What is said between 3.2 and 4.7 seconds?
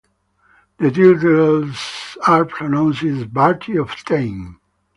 "barty of tame".